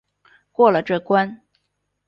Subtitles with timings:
[0.51, 1.41] 过了这关